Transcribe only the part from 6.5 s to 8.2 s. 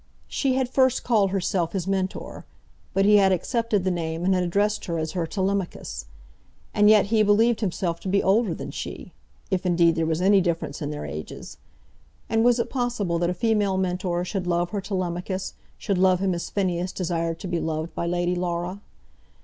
And yet he believed himself to